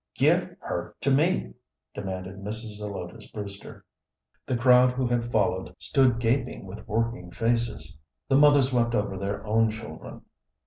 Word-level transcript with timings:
"Give 0.15 0.55
her 0.61 0.95
to 1.01 1.11
me!" 1.11 1.53
demanded 1.93 2.37
Mrs. 2.39 2.77
Zelotes 2.77 3.27
Brewster. 3.31 3.85
The 4.47 4.57
crowd 4.57 4.93
who 4.93 5.05
had 5.05 5.31
followed 5.31 5.75
stood 5.77 6.17
gaping 6.17 6.65
with 6.65 6.87
working 6.87 7.29
faces. 7.29 7.95
The 8.27 8.35
mothers 8.35 8.73
wept 8.73 8.95
over 8.95 9.15
their 9.15 9.45
own 9.45 9.69
children. 9.69 10.23